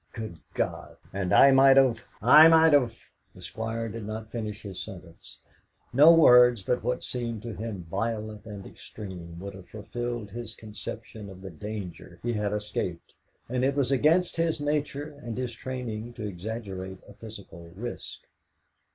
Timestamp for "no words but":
5.93-6.81